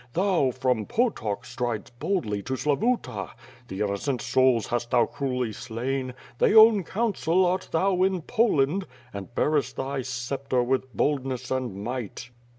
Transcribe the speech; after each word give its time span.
Thou, 0.13 0.49
from 0.49 0.87
Potock, 0.87 1.43
stridesi 1.45 1.91
boldly 1.99 2.41
to 2.41 2.53
Slavuta 2.53 3.35
The 3.67 3.81
innocent 3.81 4.19
souls 4.19 4.65
hast 4.65 4.89
thou 4.89 5.05
cruelly 5.05 5.53
slain. 5.53 6.15
They 6.39 6.55
own 6.55 6.83
council 6.83 7.45
art 7.45 7.69
thou 7.71 8.01
in 8.01 8.23
Polaud 8.23 8.85
Aud 9.13 9.35
bearest 9.35 9.75
thy 9.75 10.01
sceptre 10.01 10.63
with 10.63 10.91
boldness 10.97 11.51
and 11.51 11.75
might. 11.83 12.31